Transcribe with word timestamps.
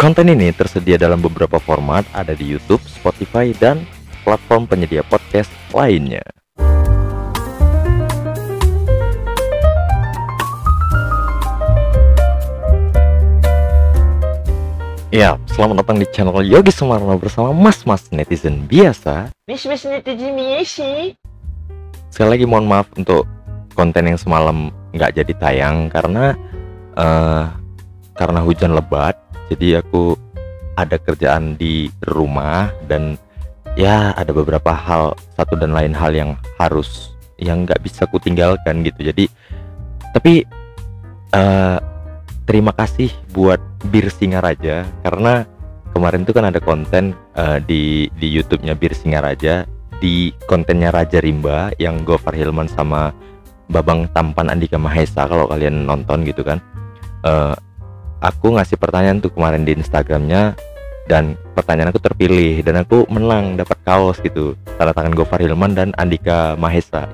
Konten 0.00 0.32
ini 0.32 0.48
tersedia 0.48 0.96
dalam 0.96 1.20
beberapa 1.20 1.60
format, 1.60 2.08
ada 2.16 2.32
di 2.32 2.48
YouTube, 2.48 2.80
Spotify, 2.88 3.52
dan 3.52 3.84
platform 4.24 4.64
penyedia 4.64 5.04
podcast 5.04 5.52
lainnya. 5.76 6.24
Ya, 15.12 15.36
selamat 15.52 15.84
datang 15.84 16.00
di 16.00 16.08
channel 16.08 16.40
Yogi 16.48 16.72
Sumarno 16.72 17.20
bersama 17.20 17.52
mas-mas 17.52 18.08
netizen 18.08 18.64
biasa. 18.64 19.28
Mas-mas 19.44 19.84
netizen 19.84 20.32
biasa. 20.32 21.12
Sekali 22.08 22.40
lagi 22.40 22.48
mohon 22.48 22.64
maaf 22.64 22.88
untuk 22.96 23.28
konten 23.76 24.08
yang 24.08 24.16
semalam 24.16 24.72
nggak 24.96 25.20
jadi 25.20 25.32
tayang 25.36 25.92
karena 25.92 26.32
uh, 26.96 27.52
karena 28.16 28.40
hujan 28.40 28.72
lebat. 28.72 29.20
Jadi 29.50 29.76
aku 29.76 30.14
ada 30.78 30.96
kerjaan 30.96 31.58
di 31.58 31.90
rumah 32.06 32.70
dan 32.86 33.18
ya 33.74 34.14
ada 34.16 34.30
beberapa 34.30 34.72
hal 34.72 35.18
satu 35.36 35.58
dan 35.58 35.74
lain 35.74 35.92
hal 35.92 36.14
yang 36.14 36.30
harus 36.56 37.12
yang 37.36 37.66
nggak 37.66 37.82
bisa 37.82 38.06
ku 38.08 38.16
tinggalkan 38.22 38.86
gitu. 38.86 39.10
Jadi 39.10 39.26
tapi 40.14 40.46
uh, 41.34 41.78
terima 42.46 42.72
kasih 42.74 43.10
buat 43.34 43.60
Bir 43.90 44.10
Singaraja 44.10 44.86
karena 45.02 45.46
kemarin 45.94 46.22
tuh 46.26 46.34
kan 46.34 46.46
ada 46.46 46.58
konten 46.62 47.14
uh, 47.34 47.58
di 47.62 48.10
di 48.18 48.28
YouTube-nya 48.30 48.74
Bir 48.78 48.94
Singaraja 48.94 49.66
di 50.00 50.32
kontennya 50.48 50.90
Raja 50.90 51.20
Rimba 51.20 51.70
yang 51.76 52.02
Gofar 52.02 52.32
Hilman 52.32 52.66
sama 52.72 53.12
Babang 53.70 54.08
Tampan 54.10 54.50
Andika 54.50 54.80
Mahesa 54.80 55.28
kalau 55.28 55.46
kalian 55.46 55.86
nonton 55.86 56.26
gitu 56.26 56.42
kan 56.42 56.58
uh, 57.22 57.54
aku 58.20 58.56
ngasih 58.56 58.76
pertanyaan 58.76 59.18
tuh 59.18 59.32
kemarin 59.32 59.64
di 59.64 59.72
Instagramnya 59.74 60.54
dan 61.08 61.34
pertanyaan 61.56 61.90
aku 61.90 61.98
terpilih 61.98 62.62
dan 62.62 62.86
aku 62.86 63.08
menang 63.10 63.58
dapat 63.58 63.74
kaos 63.82 64.22
gitu. 64.22 64.54
Tanda 64.78 64.94
tangan 64.94 65.16
Gofar 65.16 65.42
Hilman 65.42 65.74
dan 65.74 65.90
Andika 65.98 66.54
Mahesa. 66.54 67.08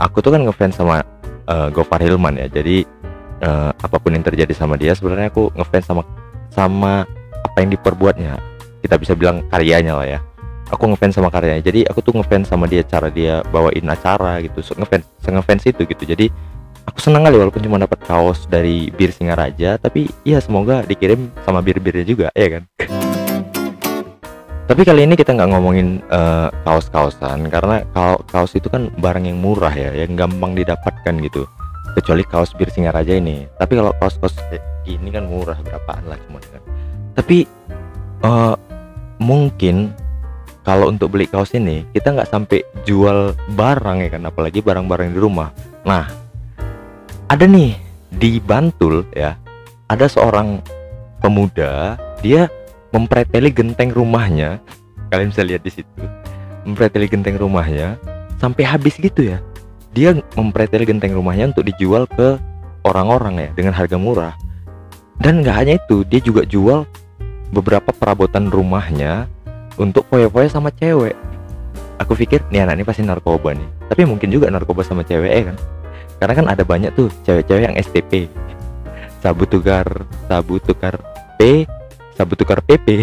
Aku 0.00 0.24
tuh 0.24 0.32
kan 0.32 0.42
ngefans 0.46 0.80
sama 0.80 1.04
uh, 1.50 1.68
Gofar 1.68 2.00
Hilman 2.00 2.40
ya. 2.40 2.48
Jadi 2.48 2.88
uh, 3.44 3.70
apa 3.74 4.00
pun 4.00 4.16
yang 4.16 4.24
terjadi 4.24 4.50
sama 4.56 4.80
dia 4.80 4.96
sebenarnya 4.96 5.28
aku 5.28 5.52
ngefans 5.52 5.84
sama 5.84 6.02
sama 6.48 7.04
apa 7.44 7.56
yang 7.60 7.76
diperbuatnya. 7.76 8.40
Kita 8.80 8.96
bisa 8.96 9.12
bilang 9.12 9.44
karyanya 9.52 9.94
lah 9.98 10.06
ya. 10.08 10.18
Aku 10.72 10.88
ngefans 10.88 11.20
sama 11.20 11.28
karyanya. 11.28 11.60
Jadi 11.60 11.84
aku 11.84 12.00
tuh 12.00 12.16
ngefans 12.16 12.48
sama 12.48 12.64
dia 12.64 12.80
cara 12.80 13.12
dia 13.12 13.44
bawain 13.52 13.84
acara 13.92 14.40
gitu. 14.40 14.64
So, 14.64 14.72
ngefans 14.78 15.04
ngefans 15.20 15.68
itu 15.68 15.84
gitu. 15.84 16.02
Jadi 16.08 16.32
aku 16.86 16.98
senang 16.98 17.26
kali 17.26 17.36
walaupun 17.38 17.62
cuma 17.62 17.78
dapat 17.78 17.98
kaos 18.04 18.46
dari 18.50 18.90
bir 18.94 19.10
Singaraja 19.14 19.78
tapi 19.78 20.10
ya 20.26 20.42
semoga 20.42 20.82
dikirim 20.86 21.30
sama 21.46 21.62
bir-birnya 21.62 22.04
juga 22.06 22.28
ya 22.34 22.58
kan? 22.58 22.62
Tapi 24.62 24.82
kali 24.88 25.04
ini 25.04 25.14
kita 25.18 25.36
nggak 25.36 25.50
ngomongin 25.52 26.00
uh, 26.08 26.48
kaos-kaosan 26.64 27.50
karena 27.52 27.84
kaos 28.30 28.56
itu 28.56 28.72
kan 28.72 28.88
barang 28.96 29.28
yang 29.28 29.36
murah 29.36 29.74
ya 29.74 29.92
yang 29.92 30.16
gampang 30.16 30.56
didapatkan 30.56 31.18
gitu. 31.20 31.44
Kecuali 31.92 32.24
kaos 32.24 32.56
bir 32.56 32.72
Singaraja 32.72 33.12
ini. 33.12 33.44
Tapi 33.60 33.76
kalau 33.76 33.92
kaos-kaos 34.00 34.32
gini 34.82 35.14
kan 35.14 35.26
murah 35.26 35.58
berapaan 35.62 36.04
lah 36.10 36.18
cuma 36.26 36.42
kan 36.42 36.62
tapi 37.12 37.44
uh, 38.24 38.56
mungkin 39.20 39.92
kalau 40.62 40.88
untuk 40.90 41.14
beli 41.14 41.28
kaos 41.28 41.52
ini 41.54 41.84
kita 41.92 42.14
nggak 42.14 42.30
sampai 42.30 42.64
jual 42.86 43.36
barang 43.54 43.98
ya 44.02 44.10
kan 44.14 44.22
apalagi 44.26 44.62
barang-barang 44.62 45.12
di 45.12 45.18
rumah. 45.20 45.50
Nah 45.82 46.06
ada 47.32 47.48
nih 47.48 47.72
di 48.12 48.36
Bantul 48.44 49.08
ya 49.16 49.40
ada 49.88 50.04
seorang 50.04 50.60
pemuda 51.24 51.96
dia 52.20 52.52
mempreteli 52.92 53.48
genteng 53.48 53.88
rumahnya. 53.88 54.60
Kalian 55.08 55.32
bisa 55.32 55.40
lihat 55.40 55.64
di 55.64 55.72
situ. 55.72 56.04
Mempreteli 56.68 57.08
genteng 57.08 57.40
rumahnya 57.40 57.96
sampai 58.36 58.68
habis 58.68 59.00
gitu 59.00 59.32
ya. 59.32 59.40
Dia 59.96 60.12
mempreteli 60.36 60.84
genteng 60.84 61.16
rumahnya 61.16 61.56
untuk 61.56 61.64
dijual 61.64 62.04
ke 62.04 62.36
orang-orang 62.84 63.48
ya 63.48 63.50
dengan 63.56 63.72
harga 63.72 63.96
murah. 63.96 64.36
Dan 65.16 65.40
nggak 65.40 65.56
hanya 65.56 65.74
itu 65.80 66.04
dia 66.04 66.20
juga 66.20 66.44
jual 66.44 66.84
beberapa 67.48 67.96
perabotan 67.96 68.52
rumahnya 68.52 69.24
untuk 69.80 70.04
foya-foya 70.12 70.52
sama 70.52 70.68
cewek. 70.68 71.16
Aku 71.96 72.12
pikir 72.12 72.44
nih 72.52 72.68
anak 72.68 72.76
ini 72.76 72.84
pasti 72.84 73.00
narkoba 73.00 73.56
nih. 73.56 73.88
Tapi 73.88 74.04
mungkin 74.04 74.28
juga 74.28 74.52
narkoba 74.52 74.84
sama 74.84 75.00
cewek 75.00 75.32
ya 75.32 75.44
kan 75.48 75.56
karena 76.22 76.38
kan 76.38 76.46
ada 76.46 76.62
banyak 76.62 76.94
tuh 76.94 77.10
cewek-cewek 77.26 77.66
yang 77.66 77.74
STP 77.74 78.30
sabu 79.18 79.42
tukar 79.42 80.06
sabu 80.30 80.62
tukar 80.62 81.02
P 81.34 81.66
sabu 82.14 82.38
tukar 82.38 82.62
PP 82.62 83.02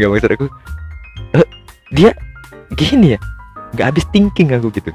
nggak 0.00 0.08
maksud 0.08 0.32
aku 0.32 0.46
uh, 1.36 1.48
dia 1.92 2.16
gini 2.74 3.16
ya? 3.16 3.20
Nggak 3.76 3.86
habis 3.94 4.04
thinking 4.10 4.54
aku 4.54 4.72
gitu. 4.74 4.90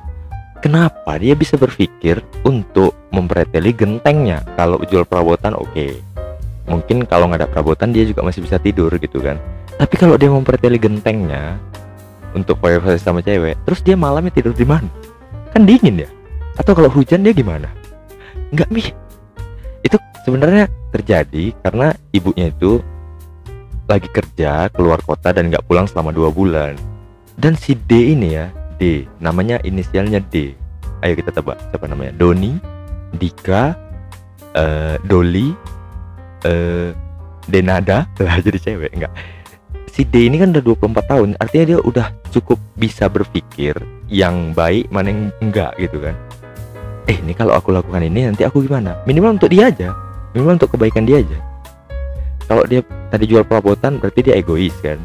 Kenapa 0.63 1.21
dia 1.21 1.37
bisa 1.37 1.59
berpikir 1.59 2.25
untuk 2.41 2.97
mempreteli 3.13 3.69
gentengnya? 3.75 4.41
Kalau 4.57 4.81
jual 4.89 5.05
perabotan 5.05 5.53
oke. 5.53 5.69
Okay. 5.71 5.93
mungkin 6.65 7.05
kalau 7.05 7.29
nggak 7.29 7.45
ada 7.45 7.49
perabotan 7.53 7.93
dia 7.93 8.01
juga 8.09 8.25
masih 8.25 8.41
bisa 8.41 8.57
tidur 8.57 8.89
gitu 8.97 9.21
kan. 9.21 9.37
Tapi 9.77 9.93
kalau 10.01 10.17
dia 10.17 10.33
mempreteli 10.33 10.81
gentengnya 10.81 11.61
untuk 12.35 12.59
foya 12.59 12.77
sama 12.99 13.23
cewek 13.23 13.55
terus 13.63 13.79
dia 13.81 13.95
malamnya 13.95 14.35
tidur 14.35 14.51
di 14.51 14.67
mana? 14.67 14.91
Kan 15.55 15.63
dingin 15.63 16.03
ya? 16.03 16.09
Atau 16.59 16.75
kalau 16.75 16.91
hujan 16.91 17.23
dia 17.23 17.31
gimana? 17.31 17.71
Nggak 18.51 18.69
mi. 18.69 18.83
Itu 19.81 19.95
sebenarnya 20.27 20.67
terjadi 20.91 21.55
karena 21.63 21.95
ibunya 22.11 22.51
itu 22.51 22.83
lagi 23.87 24.09
kerja 24.11 24.67
keluar 24.73 24.99
kota 24.99 25.31
dan 25.31 25.47
nggak 25.47 25.63
pulang 25.63 25.87
selama 25.87 26.11
dua 26.11 26.29
bulan. 26.29 26.75
Dan 27.39 27.55
si 27.55 27.75
D 27.75 28.15
ini 28.15 28.35
ya 28.35 28.51
D 28.75 29.07
namanya 29.23 29.63
inisialnya 29.63 30.19
D. 30.19 30.55
Ayo 31.03 31.15
kita 31.15 31.31
tebak 31.31 31.59
siapa 31.71 31.87
namanya? 31.87 32.15
Doni 32.15 32.59
Dika 33.15 33.75
uh, 34.55 34.95
Doli 35.07 35.55
uh, 36.43 36.91
Denada. 37.47 38.07
Lah 38.25 38.39
jadi 38.43 38.59
cewek 38.59 38.91
enggak 38.95 39.13
si 39.95 40.03
D 40.03 40.27
ini 40.27 40.35
kan 40.43 40.51
udah 40.51 40.59
24 40.59 41.07
tahun 41.07 41.29
artinya 41.39 41.65
dia 41.71 41.79
udah 41.79 42.07
cukup 42.35 42.59
bisa 42.75 43.07
berpikir 43.07 43.79
yang 44.11 44.51
baik 44.51 44.91
mana 44.91 45.07
yang 45.07 45.31
enggak 45.39 45.71
gitu 45.79 46.03
kan. 46.03 46.11
Eh 47.07 47.15
ini 47.15 47.31
kalau 47.31 47.55
aku 47.55 47.71
lakukan 47.71 48.03
ini 48.03 48.27
nanti 48.27 48.43
aku 48.43 48.59
gimana? 48.59 48.99
Minimal 49.07 49.39
untuk 49.39 49.47
dia 49.47 49.71
aja. 49.71 49.95
Minimal 50.35 50.59
untuk 50.59 50.75
kebaikan 50.75 51.07
dia 51.07 51.23
aja. 51.23 51.39
Kalau 52.43 52.67
dia 52.67 52.83
tadi 53.07 53.23
jual 53.23 53.47
perabotan 53.47 53.95
berarti 54.03 54.19
dia 54.19 54.35
egois 54.35 54.75
kan? 54.83 54.99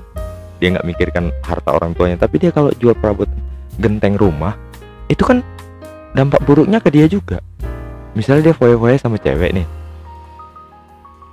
Dia 0.58 0.74
nggak 0.74 0.86
mikirkan 0.90 1.30
harta 1.46 1.70
orang 1.70 1.94
tuanya. 1.94 2.18
Tapi 2.18 2.42
dia 2.42 2.50
kalau 2.50 2.74
jual 2.74 2.98
perabot 2.98 3.30
genteng 3.78 4.18
rumah 4.18 4.58
itu 5.06 5.22
kan 5.22 5.38
dampak 6.18 6.42
buruknya 6.42 6.82
ke 6.82 6.90
dia 6.90 7.06
juga. 7.06 7.38
Misalnya 8.18 8.50
dia 8.50 8.54
foya-foya 8.58 8.98
sama 8.98 9.22
cewek 9.22 9.54
nih. 9.54 9.66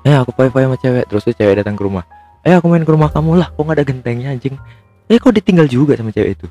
Eh 0.06 0.14
aku 0.14 0.30
foya-foya 0.30 0.70
sama 0.70 0.78
cewek 0.78 1.04
terus 1.10 1.26
cewek 1.26 1.58
datang 1.66 1.74
ke 1.74 1.82
rumah 1.82 2.06
eh 2.44 2.54
aku 2.54 2.68
main 2.70 2.86
ke 2.86 2.92
rumah 2.92 3.10
kamu 3.10 3.40
lah. 3.40 3.50
Kok 3.54 3.62
nggak 3.64 3.78
ada 3.78 3.86
gentengnya 3.86 4.30
anjing? 4.34 4.56
Eh 5.08 5.18
kok 5.18 5.34
ditinggal 5.34 5.66
juga 5.72 5.96
sama 5.96 6.12
cewek 6.12 6.38
itu? 6.38 6.48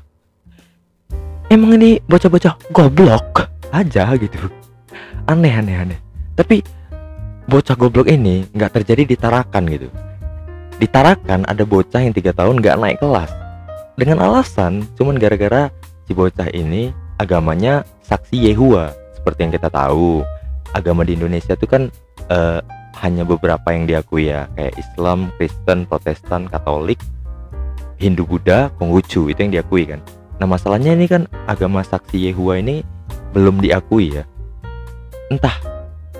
Emang 1.47 1.79
ini 1.79 2.01
bocah-bocah 2.03 2.73
goblok? 2.75 3.47
Aja 3.71 4.11
gitu. 4.19 4.51
Aneh 5.27 5.53
aneh 5.53 5.75
aneh. 5.75 5.99
Tapi 6.35 6.59
bocah 7.47 7.75
goblok 7.79 8.11
ini 8.11 8.43
nggak 8.51 8.81
terjadi 8.81 9.03
di 9.07 9.15
Tarakan 9.15 9.63
gitu. 9.71 9.87
Ditarakan 10.77 11.49
ada 11.49 11.65
bocah 11.65 12.05
yang 12.05 12.13
tiga 12.13 12.29
tahun 12.37 12.61
gak 12.61 12.77
naik 12.77 13.01
kelas. 13.01 13.33
Dengan 13.97 14.21
alasan 14.21 14.85
cuman 14.93 15.17
gara-gara 15.17 15.73
si 16.05 16.13
bocah 16.13 16.53
ini 16.53 16.93
agamanya 17.17 17.81
saksi 18.05 18.45
Yehua 18.53 18.93
seperti 19.17 19.49
yang 19.49 19.53
kita 19.57 19.73
tahu. 19.73 20.21
Agama 20.77 21.01
di 21.01 21.17
Indonesia 21.17 21.57
itu 21.57 21.65
kan 21.65 21.89
uh, 22.29 22.61
hanya 22.99 23.23
beberapa 23.23 23.65
yang 23.73 23.85
diakui 23.85 24.33
ya 24.33 24.49
kayak 24.57 24.75
Islam, 24.77 25.29
Kristen, 25.37 25.85
Protestan, 25.85 26.49
Katolik, 26.49 26.97
Hindu, 28.01 28.25
Buddha, 28.25 28.73
Konghucu 28.81 29.29
itu 29.29 29.39
yang 29.39 29.53
diakui 29.53 29.85
kan. 29.85 30.01
Nah 30.37 30.45
masalahnya 30.49 30.93
ini 30.93 31.05
kan 31.09 31.25
agama 31.49 31.81
saksi 31.81 32.29
Yehua 32.29 32.61
ini 32.61 32.81
belum 33.33 33.61
diakui 33.61 34.17
ya. 34.17 34.23
Entah 35.29 35.55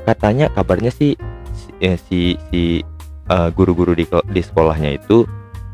katanya 0.05 0.49
kabarnya 0.53 0.93
sih 0.93 1.17
si 1.53 1.69
eh, 1.81 1.97
si, 1.97 2.37
si 2.49 2.81
Eh, 3.27 3.49
guru-guru 3.51 3.91
uh, 3.91 3.97
di 3.99 4.07
di 4.07 4.39
sekolahnya 4.39 4.95
itu 4.95 5.27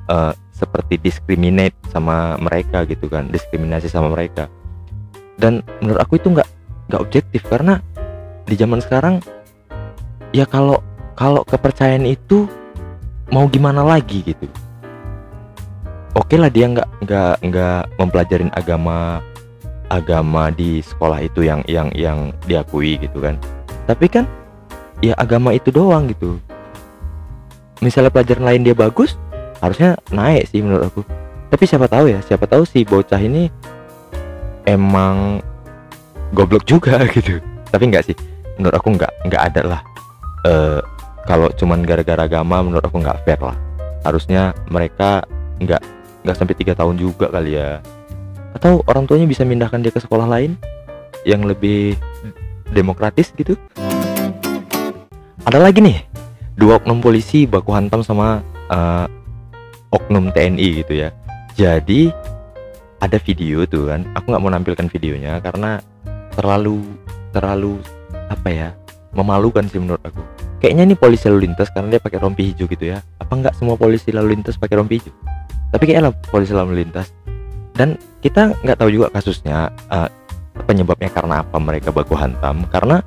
uh, 0.09 0.33
seperti 0.49 0.97
discriminate 0.97 1.77
sama 1.93 2.33
mereka 2.41 2.81
gitu 2.89 3.05
kan 3.05 3.29
diskriminasi 3.29 3.85
sama 3.85 4.09
mereka 4.09 4.49
dan 5.37 5.61
menurut 5.77 6.01
aku 6.01 6.17
itu 6.17 6.33
nggak 6.33 6.49
nggak 6.89 7.01
objektif 7.05 7.45
karena 7.45 7.77
di 8.49 8.57
zaman 8.57 8.81
sekarang 8.81 9.21
ya 10.33 10.49
kalau 10.49 10.81
kalau 11.13 11.45
kepercayaan 11.45 12.05
itu 12.09 12.49
mau 13.29 13.45
gimana 13.49 13.85
lagi 13.85 14.25
gitu? 14.25 14.49
Oke 16.13 16.33
okay 16.33 16.37
lah 16.37 16.49
dia 16.49 16.69
nggak 16.69 16.89
nggak 17.05 17.33
nggak 17.49 17.79
mempelajarin 17.97 18.51
agama 18.53 19.21
agama 19.89 20.53
di 20.53 20.81
sekolah 20.81 21.21
itu 21.21 21.45
yang 21.45 21.61
yang 21.65 21.89
yang 21.93 22.29
diakui 22.45 23.01
gitu 23.01 23.21
kan. 23.21 23.37
Tapi 23.89 24.05
kan 24.09 24.25
ya 25.01 25.17
agama 25.17 25.53
itu 25.53 25.73
doang 25.73 26.09
gitu. 26.09 26.37
Misalnya 27.81 28.13
pelajaran 28.13 28.45
lain 28.45 28.61
dia 28.65 28.75
bagus 28.77 29.17
harusnya 29.61 29.97
naik 30.13 30.49
sih 30.49 30.61
menurut 30.61 30.89
aku. 30.89 31.01
Tapi 31.49 31.63
siapa 31.65 31.89
tahu 31.89 32.13
ya 32.13 32.19
siapa 32.25 32.45
tahu 32.45 32.65
si 32.65 32.85
bocah 32.85 33.21
ini 33.21 33.49
emang 34.69 35.41
goblok 36.33 36.65
juga 36.65 37.01
gitu. 37.15 37.41
Tapi 37.73 37.83
enggak 37.89 38.05
sih 38.05 38.17
menurut 38.57 38.77
aku 38.77 38.93
enggak 38.93 39.11
enggak 39.25 39.43
ada 39.49 39.61
lah 39.65 39.81
Eh 40.43 40.79
kalau 41.23 41.47
cuman 41.55 41.87
gara-gara 41.87 42.27
agama 42.27 42.59
menurut 42.59 42.83
aku 42.83 42.99
nggak 42.99 43.23
fair 43.23 43.39
lah. 43.39 43.55
Harusnya 44.03 44.51
mereka 44.67 45.23
nggak 45.63 45.81
nggak 46.23 46.35
sampai 46.35 46.55
tiga 46.55 46.73
tahun 46.75 46.99
juga 46.99 47.31
kali 47.31 47.55
ya. 47.55 47.79
Atau 48.53 48.83
orang 48.85 49.07
tuanya 49.07 49.27
bisa 49.27 49.47
mindahkan 49.47 49.79
dia 49.79 49.91
ke 49.91 50.03
sekolah 50.03 50.27
lain 50.27 50.59
yang 51.23 51.47
lebih 51.47 51.95
demokratis 52.75 53.31
gitu. 53.35 53.55
Ada 55.47 55.59
lagi 55.59 55.79
nih 55.79 56.03
dua 56.59 56.79
oknum 56.79 56.99
polisi 56.99 57.47
baku 57.47 57.71
hantam 57.71 58.03
sama 58.03 58.43
eh, 58.71 59.07
oknum 59.95 60.31
TNI 60.35 60.67
gitu 60.83 60.93
ya. 61.07 61.09
Jadi 61.55 62.11
ada 62.99 63.17
video 63.19 63.63
tuh 63.63 63.95
kan. 63.95 64.03
Aku 64.19 64.27
nggak 64.27 64.43
mau 64.43 64.51
nampilkan 64.51 64.91
videonya 64.91 65.39
karena 65.39 65.79
terlalu 66.35 66.83
terlalu 67.31 67.79
apa 68.29 68.49
ya 68.49 68.69
memalukan 69.13 69.65
sih 69.69 69.77
menurut 69.77 70.01
aku 70.01 70.42
kayaknya 70.63 70.87
ini 70.87 70.95
polisi 70.95 71.27
lalu 71.27 71.51
lintas 71.51 71.67
karena 71.75 71.91
dia 71.91 71.99
pakai 71.99 72.23
rompi 72.23 72.47
hijau 72.47 72.71
gitu 72.71 72.87
ya. 72.87 73.03
Apa 73.19 73.35
nggak 73.35 73.59
semua 73.59 73.75
polisi 73.75 74.15
lalu 74.15 74.39
lintas 74.39 74.55
pakai 74.55 74.79
rompi 74.79 75.03
hijau? 75.03 75.11
Tapi 75.75 75.83
kayaknya 75.83 76.15
polisi 76.31 76.55
lalu 76.55 76.79
lintas. 76.79 77.11
Dan 77.75 77.99
kita 78.23 78.55
nggak 78.63 78.79
tahu 78.79 78.87
juga 78.87 79.11
kasusnya 79.11 79.67
eh, 79.91 80.07
penyebabnya 80.63 81.11
karena 81.11 81.43
apa 81.43 81.59
mereka 81.59 81.91
baku 81.91 82.15
hantam. 82.15 82.63
Karena 82.71 83.03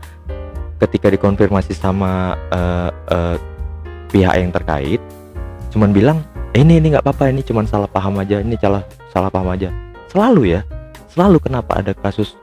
ketika 0.76 1.08
dikonfirmasi 1.08 1.72
sama 1.72 2.36
eh, 2.52 2.92
eh, 2.92 3.36
pihak 4.12 4.36
yang 4.36 4.52
terkait 4.52 5.00
cuman 5.72 5.96
bilang 5.96 6.20
eh, 6.52 6.60
ini 6.60 6.76
ini 6.76 6.92
nggak 6.92 7.08
apa-apa 7.08 7.32
ini 7.32 7.40
cuman 7.40 7.64
salah 7.64 7.88
paham 7.88 8.20
aja 8.20 8.44
ini 8.44 8.60
salah 8.60 8.84
salah 9.08 9.32
paham 9.32 9.48
aja. 9.56 9.72
Selalu 10.12 10.52
ya 10.52 10.60
selalu 11.08 11.40
kenapa 11.40 11.80
ada 11.80 11.96
kasus 11.96 12.36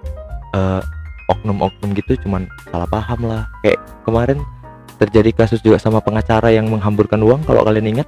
eh, 0.57 0.81
oknum-oknum 1.29 1.93
gitu 1.93 2.17
cuman 2.25 2.49
salah 2.73 2.89
paham 2.89 3.29
lah. 3.29 3.45
Kayak 3.61 3.77
kemarin 4.09 4.41
terjadi 4.97 5.31
kasus 5.33 5.59
juga 5.59 5.81
sama 5.81 5.99
pengacara 5.99 6.53
yang 6.53 6.69
menghamburkan 6.69 7.19
uang 7.21 7.41
kalau 7.43 7.65
kalian 7.65 7.97
ingat. 7.97 8.07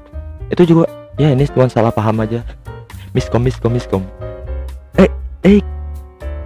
Itu 0.50 0.64
juga 0.66 0.86
ya 1.18 1.34
ini 1.34 1.46
cuma 1.50 1.70
salah 1.70 1.92
paham 1.92 2.22
aja. 2.22 2.46
Miskom 3.16 3.44
miskom 3.44 3.74
miskom. 3.74 4.04
Eh 5.00 5.10
eh 5.48 5.60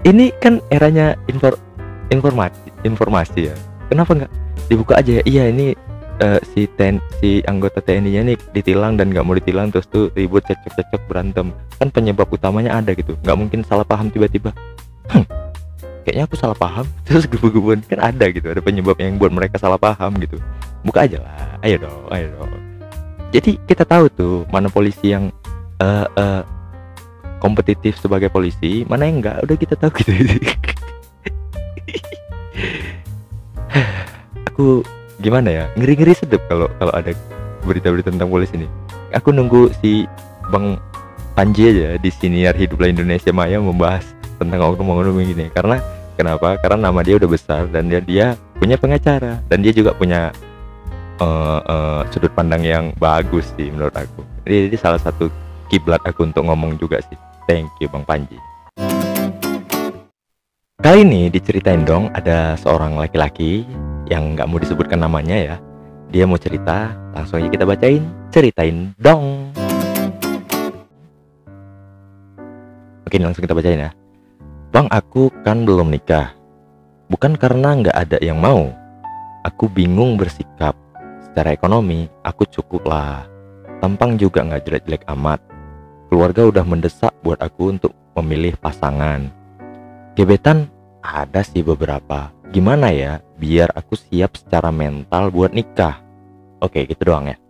ini 0.07 0.31
kan 0.39 0.63
eranya 0.71 1.17
infor 1.27 1.57
informasi 2.09 2.71
informasi 2.87 3.51
ya. 3.51 3.55
Kenapa 3.91 4.15
nggak? 4.15 4.31
Dibuka 4.69 5.01
aja 5.01 5.19
ya. 5.19 5.23
Iya 5.25 5.43
ini 5.51 5.73
eh, 6.21 6.39
si 6.53 6.69
ten 6.79 7.01
si 7.19 7.43
anggota 7.49 7.81
TNI 7.81 8.09
nya 8.09 8.21
nih 8.23 8.37
ditilang 8.53 8.95
dan 8.95 9.09
nggak 9.09 9.25
mau 9.25 9.35
ditilang 9.35 9.73
terus 9.73 9.89
tuh 9.89 10.13
ribut 10.13 10.45
cekcok 10.45 10.73
cekcok 10.77 11.01
berantem. 11.09 11.51
Kan 11.81 11.89
penyebab 11.89 12.29
utamanya 12.29 12.79
ada 12.79 12.93
gitu. 12.93 13.17
Nggak 13.25 13.37
mungkin 13.37 13.59
salah 13.65 13.83
paham 13.83 14.13
tiba-tiba 14.13 14.53
kayaknya 16.03 16.25
aku 16.25 16.35
salah 16.39 16.57
paham. 16.57 16.85
Terus 17.07 17.25
gebu-gebuan 17.29 17.81
kan 17.85 17.99
ada 17.99 18.25
gitu 18.31 18.49
ada 18.49 18.61
penyebab 18.63 18.97
yang 18.99 19.17
buat 19.19 19.31
mereka 19.33 19.59
salah 19.59 19.77
paham 19.77 20.15
gitu. 20.19 20.37
Buka 20.83 21.05
aja 21.05 21.19
lah 21.21 21.59
ayo 21.65 21.77
dong 21.81 22.03
ayo 22.11 22.27
dong. 22.35 22.51
Jadi 23.29 23.61
kita 23.69 23.85
tahu 23.85 24.09
tuh 24.09 24.47
mana 24.49 24.71
polisi 24.71 25.13
yang 25.13 25.29
eh 25.79 26.07
eh, 26.07 26.41
kompetitif 27.39 27.95
sebagai 27.99 28.27
polisi 28.31 28.83
mana 28.87 29.07
yang 29.07 29.23
enggak 29.23 29.43
udah 29.43 29.55
kita 29.55 29.75
tahu 29.79 29.91
gitu. 30.01 30.11
Aku 34.49 34.83
gimana 35.19 35.51
ya 35.51 35.65
ngeri-ngeri 35.75 36.15
sedep 36.15 36.39
kalau 36.47 36.71
kalau 36.79 36.95
ada 36.95 37.11
berita-berita 37.67 38.07
tentang 38.11 38.31
polisi 38.31 38.55
ini 38.55 38.67
aku 39.11 39.35
nunggu 39.35 39.71
si 39.83 40.07
bang 40.47 40.79
Panji 41.35 41.71
aja 41.71 41.95
di 41.95 42.11
siniar 42.11 42.51
hiduplah 42.51 42.91
Indonesia 42.91 43.31
Maya 43.31 43.63
membahas 43.63 44.03
tentang 44.39 44.63
oknum-oknum 44.63 45.19
gini. 45.19 45.51
Karena 45.51 45.83
kenapa? 46.15 46.55
Karena 46.63 46.89
nama 46.89 47.03
dia 47.03 47.19
udah 47.19 47.29
besar 47.29 47.67
dan 47.67 47.91
dia 47.91 47.99
dia 47.99 48.25
punya 48.55 48.79
pengacara. 48.79 49.43
Dan 49.51 49.59
dia 49.59 49.75
juga 49.75 49.91
punya 49.91 50.31
eh, 51.19 51.59
eh, 51.61 52.01
sudut 52.15 52.31
pandang 52.31 52.63
yang 52.63 52.95
bagus 52.95 53.51
sih 53.59 53.67
menurut 53.67 53.93
aku. 53.93 54.23
Jadi, 54.47 54.71
jadi 54.71 54.77
salah 54.79 55.01
satu 55.03 55.27
kiblat 55.67 55.99
aku 56.07 56.25
untuk 56.25 56.47
ngomong 56.47 56.79
juga 56.79 57.03
sih. 57.03 57.19
Thank 57.45 57.69
you 57.83 57.91
bang 57.91 58.07
Panji. 58.07 58.39
Kali 60.79 61.03
ini 61.03 61.27
diceritain 61.27 61.83
dong 61.83 62.07
ada 62.15 62.55
seorang 62.55 62.95
laki-laki 62.95 63.67
yang 64.07 64.33
nggak 64.33 64.47
mau 64.47 64.63
disebutkan 64.63 65.03
namanya 65.03 65.35
ya. 65.35 65.55
Dia 66.09 66.25
mau 66.25 66.39
cerita 66.39 66.95
langsung 67.11 67.43
aja 67.43 67.51
kita 67.51 67.67
bacain. 67.67 68.01
Ceritain 68.31 68.95
dong. 68.95 69.51
Oke 73.09 73.17
langsung 73.17 73.41
kita 73.41 73.57
bacain 73.57 73.89
ya 73.89 73.98
Bang 74.69 74.85
aku 74.93 75.33
kan 75.41 75.65
belum 75.65 75.89
nikah. 75.89 76.29
Bukan 77.09 77.41
karena 77.41 77.73
nggak 77.73 77.97
ada 77.97 78.17
yang 78.21 78.37
mau. 78.37 78.69
Aku 79.41 79.65
bingung 79.65 80.13
bersikap. 80.13 80.77
Secara 81.25 81.57
ekonomi 81.57 82.05
aku 82.21 82.45
cukup 82.45 82.85
lah. 82.85 83.25
Tampang 83.81 84.21
juga 84.21 84.45
nggak 84.45 84.69
jelek-jelek 84.69 85.09
amat. 85.17 85.41
Keluarga 86.13 86.45
udah 86.45 86.61
mendesak 86.69 87.09
buat 87.25 87.41
aku 87.41 87.73
untuk 87.73 87.97
memilih 88.13 88.61
pasangan. 88.61 89.33
Gebetan 90.13 90.69
ada 91.01 91.41
sih 91.41 91.65
beberapa. 91.65 92.29
Gimana 92.53 92.93
ya 92.93 93.25
biar 93.41 93.73
aku 93.73 93.97
siap 93.97 94.37
secara 94.37 94.69
mental 94.69 95.33
buat 95.33 95.49
nikah? 95.49 95.97
Oke 96.61 96.85
gitu 96.85 97.09
doang 97.09 97.25
ya. 97.25 97.41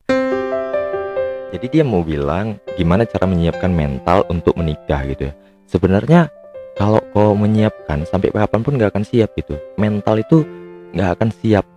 Jadi 1.51 1.67
dia 1.67 1.83
mau 1.83 1.99
bilang 1.99 2.63
gimana 2.79 3.03
cara 3.03 3.27
menyiapkan 3.27 3.75
mental 3.75 4.23
untuk 4.31 4.55
menikah 4.55 5.03
gitu 5.03 5.27
ya? 5.27 5.33
Sebenarnya 5.67 6.38
kalau 6.79 7.03
kau 7.11 7.35
menyiapkan 7.35 8.07
sampai 8.07 8.31
kapan 8.31 8.63
pun 8.63 8.79
nggak 8.79 8.95
akan 8.95 9.03
siap 9.03 9.35
gitu. 9.35 9.59
Mental 9.75 10.15
itu 10.15 10.47
nggak 10.95 11.19
akan 11.19 11.29
siap 11.35 11.67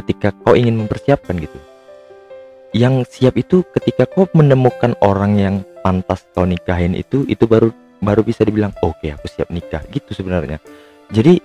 ketika 0.00 0.32
kau 0.40 0.56
ingin 0.56 0.80
mempersiapkan 0.80 1.36
gitu. 1.36 1.60
Yang 2.72 3.04
siap 3.12 3.36
itu 3.36 3.60
ketika 3.76 4.08
kau 4.08 4.24
menemukan 4.32 4.96
orang 5.04 5.36
yang 5.36 5.54
pantas 5.84 6.24
kau 6.32 6.48
nikahin 6.48 6.96
itu 6.96 7.28
itu 7.28 7.44
baru 7.44 7.68
baru 8.00 8.24
bisa 8.24 8.48
dibilang 8.48 8.72
oke 8.80 9.04
aku 9.04 9.28
siap 9.28 9.52
nikah 9.52 9.84
gitu 9.92 10.16
sebenarnya. 10.16 10.56
Jadi 11.12 11.36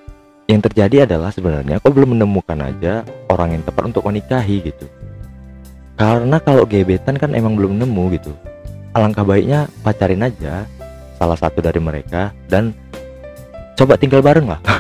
yang 0.47 0.63
terjadi 0.63 1.03
adalah 1.03 1.35
sebenarnya 1.35 1.83
kau 1.83 1.91
belum 1.91 2.15
menemukan 2.15 2.63
aja 2.63 3.03
orang 3.27 3.59
yang 3.59 3.63
tepat 3.67 3.91
untuk 3.91 4.07
kau 4.07 4.15
nikahi 4.15 4.71
gitu. 4.71 4.87
Karena 5.99 6.39
kalau 6.39 6.63
gebetan 6.63 7.19
kan 7.19 7.35
emang 7.35 7.59
belum 7.59 7.75
nemu 7.75 8.03
gitu. 8.15 8.31
Alangkah 8.95 9.27
baiknya 9.27 9.67
pacarin 9.83 10.23
aja 10.23 10.63
salah 11.19 11.35
satu 11.35 11.59
dari 11.59 11.83
mereka 11.83 12.31
dan 12.47 12.71
coba 13.75 13.99
tinggal 13.99 14.23
bareng 14.23 14.47
lah. 14.47 14.59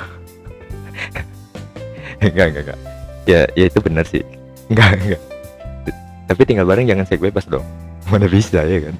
Enggak 2.19 2.51
enggak 2.51 2.63
enggak. 2.67 2.79
Ya 3.23 3.41
ya 3.55 3.65
itu 3.71 3.79
benar 3.79 4.03
sih. 4.03 4.23
Enggak 4.67 4.99
enggak. 4.99 5.21
Tapi 6.27 6.41
tinggal 6.43 6.67
bareng 6.67 6.83
jangan 6.83 7.07
seks 7.07 7.23
bebas 7.23 7.47
dong. 7.47 7.63
Mana 8.11 8.27
bisa 8.27 8.59
ya 8.67 8.91
kan? 8.91 8.95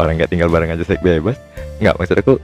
Orang 0.00 0.16
nggak 0.16 0.32
tinggal 0.32 0.48
bareng 0.48 0.72
aja 0.72 0.80
seks 0.80 1.04
bebas. 1.04 1.36
Nggak 1.84 2.00
maksud 2.00 2.16
aku 2.16 2.34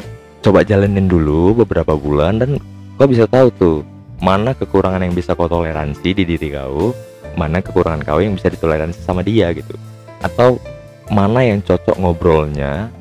coba 0.44 0.60
jalanin 0.68 1.08
dulu 1.08 1.64
beberapa 1.64 1.96
bulan 1.96 2.36
dan 2.44 2.60
kau 3.00 3.08
bisa 3.08 3.24
tahu 3.24 3.48
tuh 3.56 3.78
mana 4.20 4.52
kekurangan 4.52 5.00
yang 5.00 5.16
bisa 5.16 5.32
kau 5.32 5.48
toleransi 5.48 6.12
di 6.12 6.22
diri 6.26 6.52
kau 6.52 6.92
mana 7.38 7.62
kekurangan 7.62 8.02
kau 8.02 8.18
yang 8.18 8.34
bisa 8.36 8.52
ditoleransi 8.52 9.00
sama 9.00 9.24
dia 9.24 9.48
gitu. 9.56 9.74
Atau 10.20 10.60
mana 11.08 11.40
yang 11.40 11.64
cocok 11.64 11.96
ngobrolnya 11.96 12.92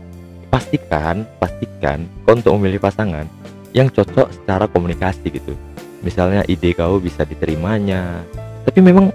pastikan 0.47 1.27
pastikan 1.37 2.07
kau 2.23 2.35
untuk 2.35 2.55
memilih 2.57 2.79
pasangan 2.79 3.27
yang 3.75 3.91
cocok 3.91 4.31
secara 4.33 4.65
komunikasi 4.65 5.27
gitu. 5.29 5.53
Misalnya 6.01 6.41
ide 6.47 6.71
kau 6.73 6.97
bisa 6.97 7.27
diterimanya. 7.27 8.23
Tapi 8.63 8.79
memang 8.79 9.11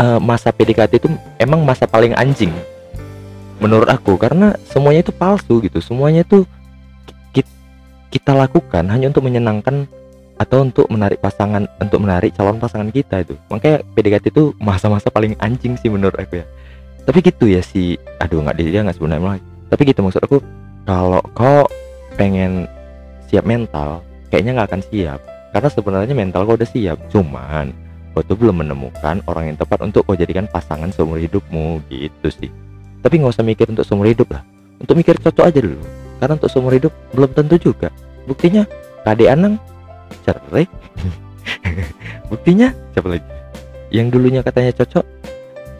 eh, 0.00 0.20
masa 0.20 0.50
PDKT 0.52 0.98
itu 0.98 1.08
emang 1.38 1.62
masa 1.62 1.84
paling 1.84 2.16
anjing 2.16 2.52
menurut 3.60 3.88
aku. 3.88 4.16
Karena 4.16 4.56
semuanya 4.66 5.06
itu 5.06 5.12
palsu 5.12 5.60
gitu. 5.62 5.78
Semuanya 5.84 6.24
itu 6.24 6.42
ki- 7.36 7.54
kita 8.10 8.32
lakukan 8.32 8.88
hanya 8.88 9.12
untuk 9.12 9.24
menyenangkan 9.24 9.86
atau 10.36 10.68
untuk 10.68 10.84
menarik 10.92 11.16
pasangan 11.16 11.64
untuk 11.80 12.04
menarik 12.04 12.36
calon 12.36 12.60
pasangan 12.60 12.92
kita 12.92 13.24
itu. 13.24 13.34
Makanya 13.48 13.84
PDKT 13.96 14.24
itu 14.32 14.52
masa-masa 14.60 15.08
paling 15.08 15.36
anjing 15.40 15.80
sih 15.80 15.88
menurut 15.88 16.16
aku 16.16 16.40
ya. 16.40 16.46
Tapi 17.06 17.22
gitu 17.22 17.46
ya 17.46 17.62
si 17.62 17.96
aduh 18.18 18.42
nggak 18.42 18.56
dia 18.58 18.82
nggak 18.82 18.98
sebenarnya 18.98 19.40
tapi 19.66 19.82
gitu 19.90 20.00
maksud 20.02 20.22
aku 20.22 20.38
kalau 20.86 21.22
kau 21.34 21.66
pengen 22.14 22.70
siap 23.26 23.42
mental 23.44 24.06
kayaknya 24.30 24.62
nggak 24.62 24.68
akan 24.72 24.82
siap. 24.92 25.20
Karena 25.50 25.68
sebenarnya 25.72 26.14
mental 26.14 26.44
kau 26.44 26.56
udah 26.58 26.68
siap 26.68 26.98
cuman 27.08 27.72
kau 28.12 28.22
tuh 28.24 28.36
belum 28.36 28.64
menemukan 28.64 29.20
orang 29.28 29.52
yang 29.52 29.56
tepat 29.56 29.84
untuk 29.84 30.04
kau 30.04 30.16
jadikan 30.16 30.48
pasangan 30.48 30.92
seumur 30.92 31.20
hidupmu 31.20 31.82
gitu 31.90 32.28
sih. 32.28 32.50
Tapi 33.00 33.22
nggak 33.22 33.32
usah 33.34 33.46
mikir 33.46 33.66
untuk 33.68 33.84
seumur 33.86 34.08
hidup 34.08 34.28
lah. 34.32 34.42
Untuk 34.76 34.94
mikir 34.98 35.16
cocok 35.16 35.44
aja 35.48 35.60
dulu. 35.60 35.80
Karena 36.20 36.32
untuk 36.36 36.50
seumur 36.52 36.72
hidup 36.76 36.92
belum 37.12 37.30
tentu 37.32 37.56
juga. 37.72 37.88
Buktinya 38.28 38.68
KD 39.04 39.20
Anang 39.30 39.56
cerai. 40.22 40.68
Buktinya 42.30 42.74
siapa 42.92 43.08
lagi? 43.16 43.26
Yang 43.94 44.06
dulunya 44.18 44.40
katanya 44.42 44.74
cocok 44.76 45.04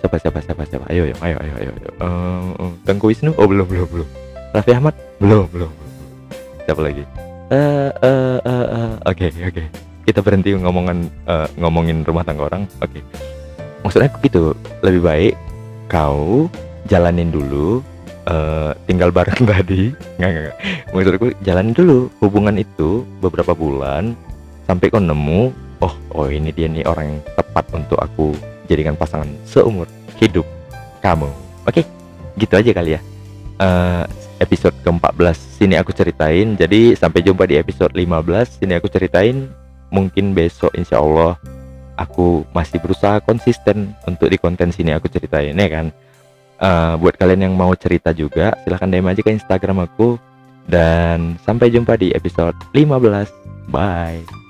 siapa 0.06 0.22
siapa 0.22 0.38
siapa 0.38 0.62
siapa 0.70 0.84
ayo 0.94 1.10
ayo 1.10 1.14
ayo 1.18 1.36
ayo 1.42 1.54
ayo, 1.58 1.70
ayo. 1.74 1.90
Eh, 1.98 2.70
Tengku 2.86 3.10
Wisnu? 3.10 3.34
Oh 3.34 3.50
belum 3.50 3.66
belum 3.66 3.90
belum. 3.90 4.08
Raffi 4.54 4.70
Ahmad? 4.70 4.94
Belum 5.18 5.50
belum 5.50 5.70
siapa 6.62 6.78
lagi? 6.78 7.02
Eh 7.50 7.90
eh 7.90 8.38
eh 8.38 8.66
eh, 8.70 8.92
oke 9.02 9.26
oke. 9.50 9.62
Kita 10.06 10.22
berhenti 10.22 10.54
ngomongan 10.54 11.10
eh, 11.26 11.48
ngomongin 11.58 12.06
rumah 12.06 12.22
tangga 12.22 12.46
orang. 12.46 12.70
Oke. 12.78 13.02
Maksudnya 13.82 14.06
aku 14.06 14.18
gitu. 14.30 14.54
Lebih 14.86 15.02
baik 15.02 15.34
kau 15.90 16.46
jalanin 16.86 17.34
dulu 17.34 17.82
eh, 18.30 18.70
tinggal 18.86 19.10
bareng 19.10 19.42
tadi. 19.58 19.90
Nggak 20.22 20.30
nggak. 20.30 20.56
Maksudku 20.94 21.26
jalanin 21.42 21.74
dulu 21.74 22.14
hubungan 22.22 22.54
itu 22.54 23.02
beberapa 23.18 23.58
bulan 23.58 24.14
sampai 24.70 24.86
kau 24.86 25.02
nemu 25.02 25.50
oh 25.82 25.94
oh 26.14 26.26
ini 26.30 26.54
dia 26.54 26.70
nih 26.70 26.86
orang 26.86 27.10
yang 27.10 27.20
tepat 27.34 27.64
untuk 27.74 27.98
aku 27.98 28.34
jadikan 28.66 28.98
pasangan 28.98 29.30
seumur 29.46 29.86
hidup 30.18 30.44
kamu. 31.00 31.30
Oke 31.64 31.86
gitu 32.36 32.54
aja 32.54 32.70
kali 32.76 32.98
ya. 32.98 33.00
Eh, 33.56 34.04
episode 34.44 34.76
ke-14 34.84 35.36
sini 35.56 35.74
aku 35.80 35.90
ceritain. 35.96 36.54
Jadi 36.54 36.92
sampai 36.92 37.24
jumpa 37.24 37.48
di 37.48 37.56
episode 37.56 37.92
15 37.96 38.60
sini 38.60 38.76
aku 38.76 38.88
ceritain. 38.92 39.48
Mungkin 39.88 40.36
besok 40.36 40.74
insya 40.76 41.00
Allah 41.00 41.38
aku 41.96 42.44
masih 42.52 42.76
berusaha 42.82 43.22
konsisten 43.24 43.96
untuk 44.04 44.28
di 44.28 44.36
konten 44.36 44.68
sini 44.68 44.92
aku 44.92 45.08
ceritain 45.08 45.56
ya 45.56 45.68
kan? 45.72 45.86
Eh, 46.56 46.94
buat 47.00 47.16
kalian 47.16 47.48
yang 47.48 47.54
mau 47.56 47.72
cerita 47.72 48.12
juga 48.12 48.56
silahkan 48.64 48.88
DM 48.88 49.08
aja 49.08 49.20
ke 49.24 49.32
Instagram 49.32 49.88
aku. 49.88 50.20
Dan 50.66 51.38
sampai 51.46 51.70
jumpa 51.70 51.94
di 51.94 52.10
episode 52.10 52.58
15 52.74 53.30
bye 53.70 54.45